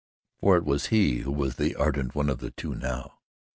For 0.39 0.57
it 0.57 0.65
was 0.65 0.87
he 0.87 1.19
who 1.19 1.31
was 1.31 1.57
the 1.57 1.75
ardent 1.75 2.15
one 2.15 2.27
of 2.31 2.39
the 2.39 2.49
two 2.49 2.73
now. 2.73 3.19